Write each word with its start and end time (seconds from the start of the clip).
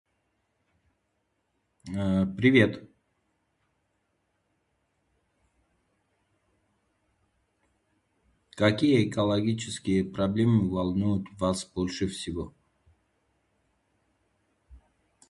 "привет! 1.93 2.89
""Какие 8.55 9.07
экологические 9.07 10.05
проблемы 10.05 10.71
волнуют 10.71 11.27
вас 11.39 11.65
больше 11.71 12.07
всего""?" 12.07 12.51